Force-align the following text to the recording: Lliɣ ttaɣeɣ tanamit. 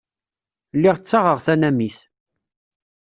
Lliɣ 0.77 0.97
ttaɣeɣ 0.97 1.37
tanamit. 1.45 1.97